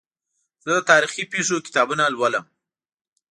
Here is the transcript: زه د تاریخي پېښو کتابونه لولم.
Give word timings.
زه 0.63 0.69
د 0.77 0.79
تاریخي 0.91 1.23
پېښو 1.33 1.57
کتابونه 1.65 2.03
لولم. 2.13 2.45